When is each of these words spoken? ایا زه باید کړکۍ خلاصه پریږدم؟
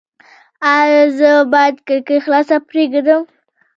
ایا 0.75 1.01
زه 1.17 1.31
باید 1.53 1.75
کړکۍ 1.87 2.17
خلاصه 2.25 2.55
پریږدم؟ 2.69 3.21